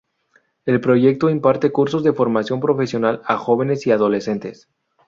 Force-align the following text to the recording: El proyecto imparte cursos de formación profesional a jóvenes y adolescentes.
El 0.65 0.81
proyecto 0.81 1.29
imparte 1.29 1.71
cursos 1.71 2.03
de 2.03 2.11
formación 2.11 2.59
profesional 2.59 3.21
a 3.23 3.37
jóvenes 3.37 3.85
y 3.85 3.91
adolescentes. 3.91 4.67